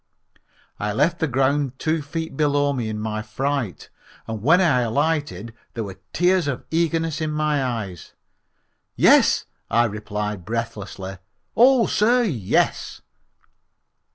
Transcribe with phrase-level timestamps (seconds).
[0.79, 3.91] I left the ground two feet below me in my fright
[4.25, 8.13] and when I alighted there were tears of eagerness in my eyes.
[8.95, 11.19] "Yes," I replied breathlessly,
[11.55, 13.03] "oh, sir, yes."